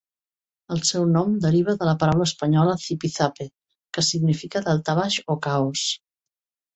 El 0.75 0.79
seu 0.89 1.03
nom 1.09 1.33
deriva 1.41 1.75
de 1.81 1.89
la 1.89 1.93
paraula 2.03 2.25
espanyola 2.29 2.73
"zipizape", 2.85 3.47
que 3.97 4.05
significa 4.07 4.63
"daltabaix" 4.69 5.19
o 5.35 5.37
"caos". 5.49 5.85